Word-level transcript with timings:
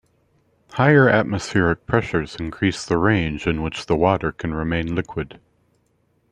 Higher 0.71 1.07
atmospheric 1.09 1.85
pressures 1.85 2.35
increase 2.37 2.83
the 2.83 2.97
range 2.97 3.45
in 3.45 3.61
which 3.61 3.85
the 3.85 3.95
water 3.95 4.31
can 4.31 4.51
remain 4.51 4.95
liquid. 4.95 5.39